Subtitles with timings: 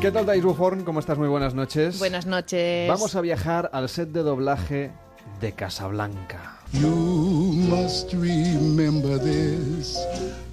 [0.00, 0.84] ¿Qué tal, Dais Buforn?
[0.84, 1.16] ¿Cómo estás?
[1.18, 1.98] Muy buenas noches.
[1.98, 2.88] Buenas noches.
[2.88, 4.92] Vamos a viajar al set de doblaje
[5.40, 6.58] de Casablanca.
[6.72, 9.98] You must remember this.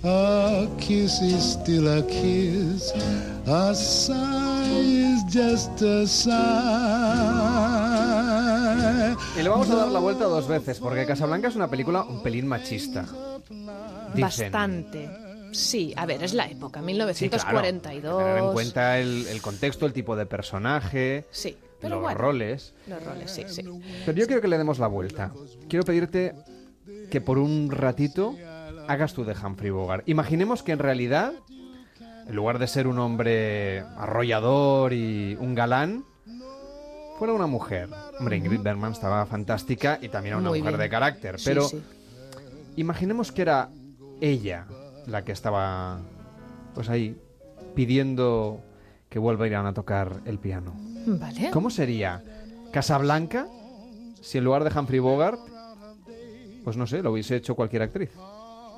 [0.04, 2.94] A kiss is still a kiss.
[3.46, 6.34] A sigh is just a sigh.
[9.38, 12.24] Y le vamos a dar la vuelta dos veces, porque Casablanca es una película un
[12.24, 13.06] pelín machista.
[14.16, 14.52] Dicen.
[14.52, 15.23] Bastante.
[15.54, 17.08] Sí, a ver, es la época, Sí, claro.
[17.62, 18.18] 1942.
[18.24, 22.18] Tener en cuenta el, el contexto, el tipo de personaje, Sí, pero los bueno.
[22.18, 22.74] roles.
[22.88, 23.64] Los roles, sí, sí.
[24.06, 25.32] Pero yo quiero que le demos la vuelta.
[25.70, 26.34] Quiero pedirte
[27.10, 28.36] que por un ratito
[28.88, 30.08] hagas tú de Humphrey Bogart.
[30.10, 31.34] Imaginemos que en realidad,
[32.28, 36.04] en lugar de ser un hombre arrollador y un galán,
[37.20, 37.90] fuera una mujer.
[38.20, 40.82] Hombre, Ingrid Bergman estaba fantástica y también era una Muy mujer bien.
[40.82, 41.40] de carácter.
[41.40, 41.82] Sí, Pero sí.
[42.76, 43.70] imaginemos que era
[44.22, 44.66] ella
[45.08, 46.00] la que estaba,
[46.74, 47.18] pues ahí,
[47.76, 48.62] pidiendo
[49.10, 50.74] que vuelvan a tocar el piano.
[51.06, 51.50] Vale.
[51.52, 52.24] ¿Cómo sería
[52.72, 53.48] Casablanca
[54.22, 55.40] si en lugar de Humphrey Bogart,
[56.64, 58.10] pues no sé, lo hubiese hecho cualquier actriz?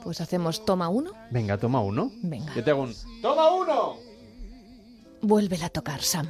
[0.03, 2.11] Pues hacemos toma uno, Venga, toma uno.
[2.21, 2.53] Venga.
[2.55, 3.95] Yo te hago un ¡Toma uno!
[5.21, 6.27] vuélvela a tocar, Sam.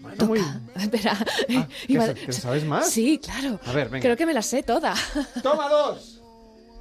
[0.00, 0.28] Bueno, Toca.
[0.28, 0.40] muy-
[0.76, 1.18] Espera.
[1.20, 2.88] Ah, ¿que Iba- sa- que sabes más?
[2.88, 3.58] Sí, claro.
[3.66, 4.02] A ver, venga.
[4.02, 4.94] Creo que me la sé toda.
[5.42, 6.22] ¡Toma dos!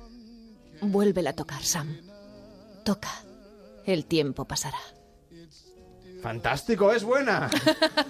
[0.81, 1.97] Vuélvela a tocar, Sam.
[2.85, 3.09] Toca.
[3.87, 4.77] El tiempo pasará.
[6.25, 6.91] ¡Fantástico!
[6.91, 7.51] ¡Es buena!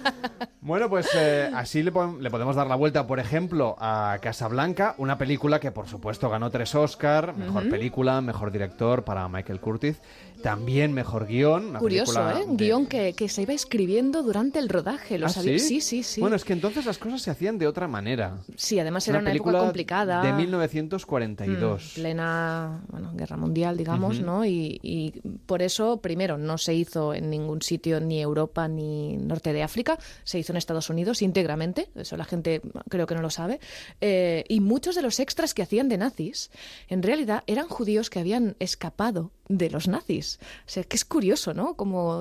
[0.62, 4.94] bueno, pues eh, así le, pon- le podemos dar la vuelta, por ejemplo, a Casablanca,
[4.96, 10.00] una película que por supuesto ganó tres Oscar, mejor película, mejor director para Michael Curtis,
[10.42, 11.66] también mejor guion.
[11.70, 12.44] una Curioso, ¿eh?
[12.48, 15.18] de- Guión que, que se iba escribiendo durante el rodaje.
[15.18, 15.58] ¿Lo ¿Ah, sabía?
[15.58, 15.66] sí?
[15.66, 16.20] sí, sí, sí.
[16.22, 18.38] Bueno, es que entonces las cosas se hacían de otra manera.
[18.56, 20.22] Sí, además era una, época película complicada.
[20.22, 21.92] De Mm, 1942.
[21.96, 24.44] plena bueno, guerra mundial, digamos, ¿no?
[24.46, 25.12] Y, y
[25.46, 29.98] por eso, primero, no se hizo en ningún sitio, ni Europa ni norte de África,
[30.24, 33.60] se hizo en Estados Unidos íntegramente, eso la gente creo que no lo sabe,
[34.00, 36.50] Eh, y muchos de los extras que hacían de nazis,
[36.88, 40.38] en realidad eran judíos que habían escapado de los nazis.
[40.66, 41.74] O sea, que es curioso, ¿no?
[41.74, 42.20] Como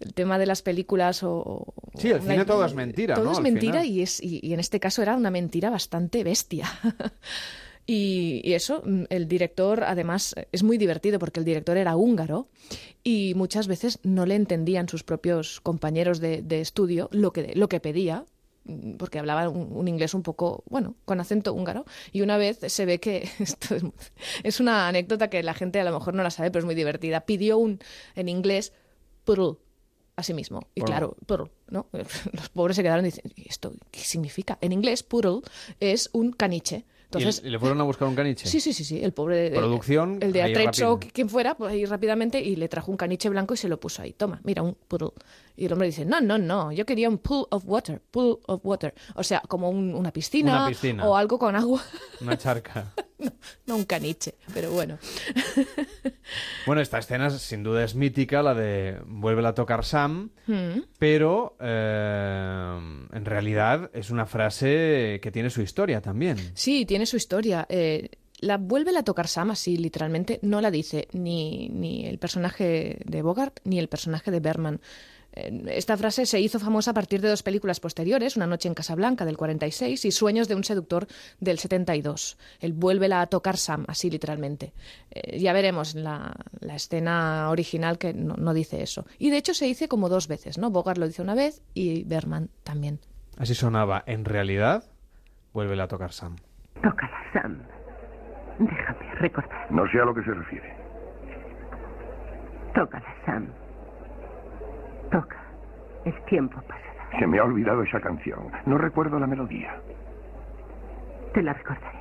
[0.00, 1.64] el tema de las películas o...
[1.98, 3.32] Sí, el la- cine todo es mentira, Todo ¿no?
[3.32, 6.66] es mentira y, es, y, y en este caso era una mentira bastante bestia.
[7.90, 12.48] y, y eso, mm, el director además es muy divertido porque el director era húngaro
[13.02, 17.70] y muchas veces no le entendían sus propios compañeros de, de estudio lo que, lo
[17.70, 18.26] que pedía
[18.66, 21.86] mm, porque hablaba un, un inglés un poco, bueno, con acento húngaro.
[22.12, 23.82] Y una vez se ve que, esto es,
[24.42, 26.74] es una anécdota que la gente a lo mejor no la sabe, pero es muy
[26.74, 27.22] divertida.
[27.22, 27.80] Pidió un,
[28.14, 28.74] en inglés,
[29.24, 29.56] purl,
[30.14, 30.60] a sí mismo.
[30.74, 31.86] Y claro, purl, ¿no?
[32.32, 34.58] Los pobres se quedaron y dicen, ¿y esto qué significa?
[34.60, 35.40] En inglés, purl
[35.80, 36.84] es un caniche.
[37.10, 38.46] Entonces, ¿Y, le fueron a buscar un caniche?
[38.46, 39.00] Sí, sí, sí, sí.
[39.02, 39.50] El pobre.
[39.50, 43.54] Producción, El de Atrecho, quien fuera, pues ahí rápidamente y le trajo un caniche blanco
[43.54, 44.12] y se lo puso ahí.
[44.12, 45.12] Toma, mira, un poodle.
[45.60, 48.60] Y el hombre dice: No, no, no, yo quería un pool of water, pool of
[48.64, 48.94] water.
[49.16, 51.04] O sea, como un- una, piscina, Una piscina.
[51.04, 51.82] o algo con agua.
[52.20, 52.92] Una charca.
[53.18, 53.32] no,
[53.66, 54.98] no un caniche, pero bueno.
[56.66, 60.82] bueno, esta escena sin duda es mítica, la de vuelve a tocar Sam, Mm.
[60.98, 62.78] pero eh,
[63.12, 66.38] en realidad es una frase que tiene su historia también.
[66.54, 67.66] Sí, tiene su historia.
[67.68, 70.38] Eh, la vuelve a tocar Sam así, literalmente.
[70.42, 74.80] No la dice ni, ni el personaje de Bogart ni el personaje de Berman.
[75.68, 79.24] Esta frase se hizo famosa a partir de dos películas posteriores, Una noche en Casablanca
[79.24, 81.06] del 46 y Sueños de un seductor
[81.40, 82.38] del 72.
[82.60, 84.72] El vuélvela a tocar Sam, así literalmente.
[85.10, 89.06] Eh, ya veremos en la, la escena original que no, no dice eso.
[89.18, 90.70] Y de hecho se dice como dos veces, ¿no?
[90.70, 93.00] Bogart lo dice una vez y Berman también.
[93.36, 94.02] Así sonaba.
[94.06, 94.84] En realidad,
[95.52, 96.36] vuelve a tocar Sam.
[96.82, 97.62] Tócala, Sam.
[98.58, 99.70] Déjame recordar.
[99.70, 100.76] No sé a lo que se refiere.
[102.74, 103.48] Tócala, Sam.
[105.10, 105.36] Toca.
[106.04, 107.18] El tiempo pasará.
[107.18, 108.50] Se me ha olvidado esa canción.
[108.66, 109.80] No recuerdo la melodía.
[111.32, 111.98] Te la recordaré.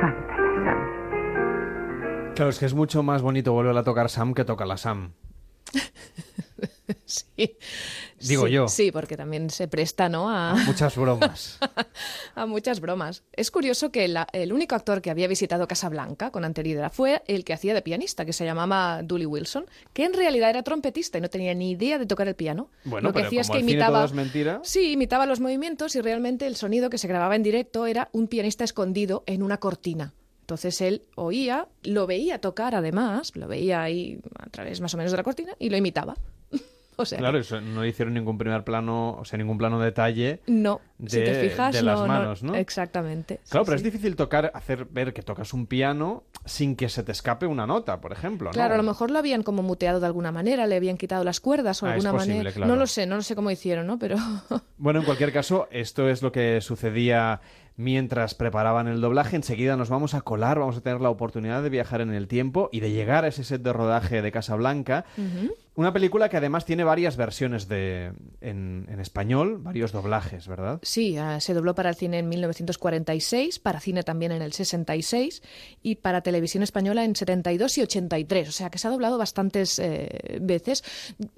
[0.00, 2.34] Cántala, Sam.
[2.34, 5.12] Claro, es que es mucho más bonito volver a tocar Sam que toca la Sam.
[7.06, 7.56] Sí.
[8.20, 8.68] Digo Sí, yo.
[8.68, 10.28] Sí, porque también se presta, ¿no?
[10.30, 11.58] A, Muchas bromas.
[12.34, 13.22] a muchas bromas.
[13.32, 17.44] Es curioso que la- el único actor que había visitado Casablanca con anterioridad fue el
[17.44, 21.20] que hacía de pianista, que se llamaba Dooley Wilson, que en realidad era trompetista y
[21.20, 22.68] no tenía ni idea de tocar el piano.
[22.84, 23.98] Bueno, Lo que pero hacía es que imitaba.
[23.98, 24.60] todo es mentira.
[24.64, 28.28] Sí, imitaba los movimientos y realmente el sonido que se grababa en directo era un
[28.28, 30.12] pianista escondido en una cortina.
[30.42, 35.12] Entonces él oía, lo veía tocar además, lo veía ahí a través más o menos
[35.12, 36.16] de la cortina y lo imitaba.
[37.02, 40.40] O sea, Claro, eso, no hicieron ningún primer plano, o sea, ningún plano detalle.
[40.46, 40.80] no.
[41.06, 42.54] si de- te fijas, de las no, no- manos, ¿no?
[42.54, 43.40] Exactamente.
[43.48, 43.86] Claro, Sí, pero sí.
[43.86, 47.66] es difícil tocar, hacer ver que tocas un piano sin que se te escape una
[47.66, 48.48] nota, por ejemplo.
[48.50, 48.52] ¿no?
[48.52, 51.40] Claro, a lo mejor lo habían como muteado de alguna manera, le habían quitado las
[51.40, 52.52] cuerdas o Ah, es alguna posible, manera.
[52.52, 52.72] claro.
[52.74, 53.98] No lo sé, no lo sé cómo hicieron, ¿no?
[53.98, 54.16] Pero
[54.76, 57.40] Bueno, en cualquier caso, esto es lo que sucedía
[57.76, 59.36] mientras preparaban el doblaje.
[59.36, 62.68] Enseguida nos vamos a colar, vamos a tener la oportunidad de viajar en el tiempo
[62.72, 65.06] y de llegar a ese set de rodaje de Casablanca.
[65.80, 68.12] Una película que además tiene varias versiones de
[68.42, 70.78] en, en español, varios doblajes, ¿verdad?
[70.82, 75.42] sí, ah, se dobló para el cine en 1946, para cine también en el 66
[75.82, 78.50] y para televisión española en 72 y 83.
[78.50, 80.84] O sea que se ha doblado bastantes eh, veces.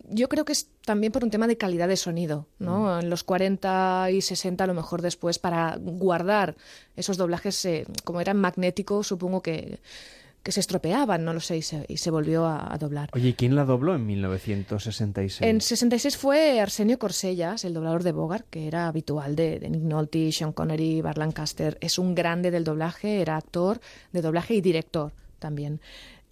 [0.09, 2.99] Yo creo que es también por un tema de calidad de sonido, ¿no?
[2.99, 6.57] En los 40 y 60 a lo mejor después para guardar
[6.97, 9.79] esos doblajes, eh, como eran magnéticos, supongo que,
[10.43, 13.11] que se estropeaban, no lo sé, y se, y se volvió a- a doblar.
[13.13, 15.43] Oye, ¿y quién la dobló en 1966?
[15.49, 19.83] En 66 fue Arsenio Corsellas, el doblador de Bogart, que era habitual de, de Nick
[19.83, 21.79] Nolte, Sean Connery, Bart Lancaster.
[21.81, 23.81] Es un grande del doblaje, era actor
[24.13, 25.81] de doblaje y director también.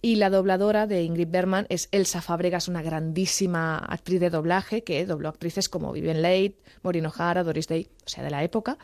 [0.03, 5.05] Y la dobladora de Ingrid Bergman es Elsa Fábregas, una grandísima actriz de doblaje que
[5.05, 8.79] dobló actrices como Vivian Leigh, Maureen O'Hara, Doris Day, o sea, de la época.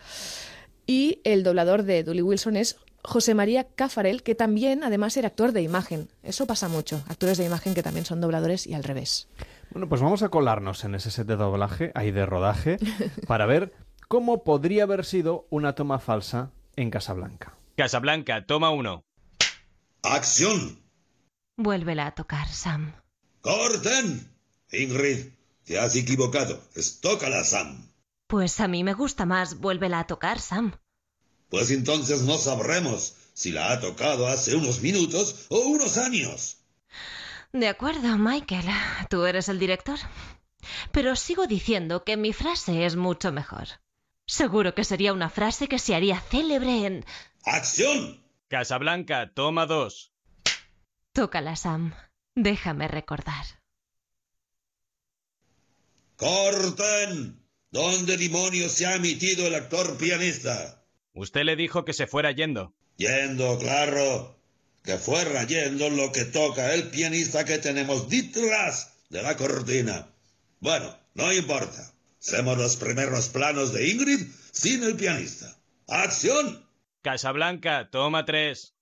[0.85, 5.53] Y el doblador de Dolly Wilson es José María Cafarel, que también además era actor
[5.53, 6.09] de imagen.
[6.23, 9.29] Eso pasa mucho, actores de imagen que también son dobladores y al revés.
[9.71, 12.77] Bueno, pues vamos a colarnos en ese set de doblaje, ahí de rodaje,
[13.27, 13.71] para ver
[14.09, 17.55] cómo podría haber sido una toma falsa en Casablanca.
[17.77, 19.05] Casablanca, toma uno.
[20.03, 20.83] ¡Acción!
[21.55, 22.91] Vuélvela a tocar, Sam.
[23.39, 24.35] ¡Corten!
[24.69, 25.31] Ingrid,
[25.63, 26.59] te has equivocado.
[26.75, 27.89] Es tócala, Sam.
[28.27, 30.73] Pues a mí me gusta más vuélvela a tocar, Sam.
[31.49, 36.57] Pues entonces no sabremos si la ha tocado hace unos minutos o unos años.
[37.53, 38.65] De acuerdo, Michael.
[39.09, 39.97] Tú eres el director.
[40.91, 43.67] Pero sigo diciendo que mi frase es mucho mejor.
[44.25, 47.05] Seguro que sería una frase que se haría célebre en...
[47.45, 48.21] ¡Acción!
[48.49, 50.11] Casablanca, toma dos.
[51.13, 51.93] Tócala, Sam.
[52.35, 53.45] Déjame recordar.
[56.17, 57.41] ¡Corten!
[57.71, 60.76] ¿Dónde demonios se ha emitido el actor pianista?
[61.17, 62.73] Usted le dijo que se fuera yendo.
[62.97, 64.39] Yendo, claro.
[64.83, 70.07] Que fuera yendo lo que toca el pianista que tenemos detrás de la cortina.
[70.59, 71.91] Bueno, no importa.
[72.21, 75.57] Hacemos los primeros planos de Ingrid sin el pianista.
[75.87, 76.65] ¡Acción!
[77.01, 78.75] Casablanca, toma tres.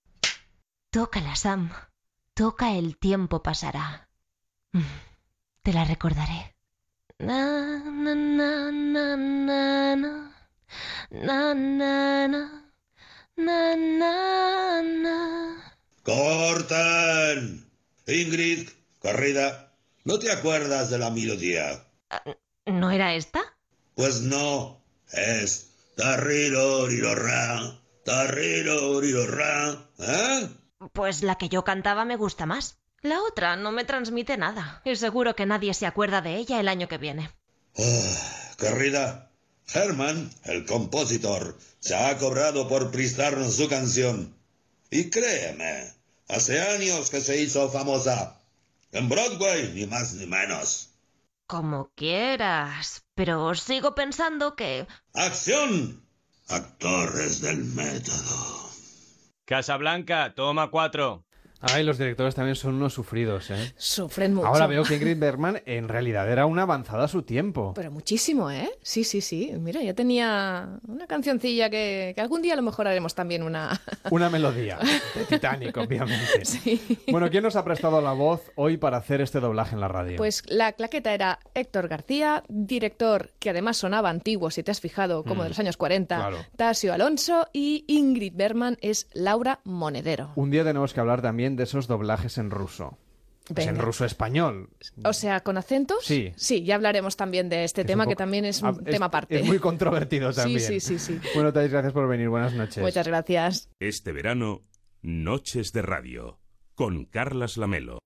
[0.90, 1.72] Tócala, Sam.
[2.34, 4.10] Toca el tiempo pasará.
[4.74, 4.82] Mm,
[5.64, 6.56] Te la recordaré.
[7.18, 10.35] Na, na, na,
[11.10, 12.72] na, na, na.
[13.38, 15.77] Na, na, na.
[16.04, 17.69] ¡Corten!
[18.07, 18.69] Ingrid,
[19.00, 19.74] corrida.
[20.06, 21.86] ¿No te acuerdas de la melodía?
[22.66, 23.42] ¿No era esta?
[23.95, 24.81] Pues no.
[25.12, 29.89] Es tarriro, rirorra, tarriro, rirorra.
[30.00, 30.50] ¿Eh?
[30.94, 32.77] Pues la que yo cantaba me gusta más.
[33.01, 34.81] La otra no me transmite nada.
[34.86, 37.31] Y seguro que nadie se acuerda de ella el año que viene.
[37.77, 39.31] Ah, querida,
[39.74, 44.36] Herman, el compositor, se ha cobrado por prestarnos su canción.
[44.90, 45.92] Y créeme,
[46.28, 48.40] hace años que se hizo famosa.
[48.92, 50.92] En Broadway, ni más ni menos.
[51.48, 53.04] Como quieras.
[53.14, 54.88] Pero sigo pensando que...
[55.14, 56.06] ¡Acción!
[56.48, 58.70] Actores del método.
[59.46, 61.25] Casablanca, toma cuatro.
[61.62, 63.74] Ay, los directores también son unos sufridos, ¿eh?
[63.78, 64.48] Sufren mucho.
[64.48, 67.74] Ahora veo que Ingrid Bergman en realidad era una avanzada a su tiempo.
[67.76, 68.70] Pero muchísimo, ¿eh?
[68.82, 69.52] Sí, sí, sí.
[69.60, 73.82] Mira, ya tenía una cancioncilla que, que algún día a lo mejor haremos también una...
[74.12, 76.26] Una melodía de Titanic, obviamente.
[76.46, 76.80] Sí.
[77.10, 80.18] Bueno, ¿quién nos ha prestado la voz hoy para hacer este doblaje en la radio?
[80.18, 85.24] Pues la claqueta era Héctor García, director que además sonaba antiguo, si te has fijado,
[85.24, 86.38] como de los años 40, claro.
[86.56, 90.32] Tasio Alonso y Ingrid Bergman es Laura Monedero.
[90.36, 92.98] Un día tenemos que hablar también de esos doblajes en ruso.
[93.54, 94.72] Pues en ruso español.
[95.04, 96.04] O sea, con acentos.
[96.04, 96.34] Sí.
[96.36, 99.40] Sí, ya hablaremos también de este Es tema que también es Ah, un tema aparte.
[99.40, 100.60] Es muy controvertido también.
[100.60, 101.20] sí, sí, sí.
[101.36, 102.28] Bueno, Thais, gracias por venir.
[102.30, 102.84] Buenas noches.
[102.84, 103.70] Muchas gracias.
[103.80, 104.64] Este verano,
[105.04, 106.40] Noches de Radio,
[106.74, 108.00] con Carlas Lamelo.